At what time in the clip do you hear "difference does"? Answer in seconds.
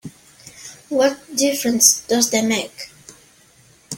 1.35-2.31